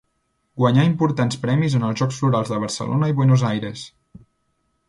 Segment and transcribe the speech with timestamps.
[0.61, 3.85] Guanyà importants premis en els Jocs Florals de Barcelona i Buenos Aires.